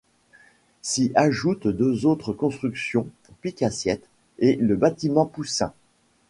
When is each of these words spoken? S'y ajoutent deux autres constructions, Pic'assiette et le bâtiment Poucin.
S'y 0.81 1.11
ajoutent 1.13 1.67
deux 1.67 2.07
autres 2.07 2.33
constructions, 2.33 3.05
Pic'assiette 3.43 4.09
et 4.39 4.55
le 4.55 4.75
bâtiment 4.75 5.27
Poucin. 5.27 5.73